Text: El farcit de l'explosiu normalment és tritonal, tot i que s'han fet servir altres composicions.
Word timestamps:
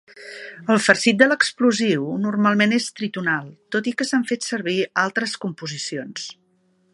El 0.75 0.79
farcit 0.85 1.19
de 1.19 1.27
l'explosiu 1.27 2.07
normalment 2.23 2.73
és 2.77 2.87
tritonal, 3.01 3.51
tot 3.77 3.91
i 3.93 3.93
que 4.01 4.09
s'han 4.13 4.25
fet 4.33 4.49
servir 4.49 4.79
altres 5.03 5.37
composicions. 5.45 6.27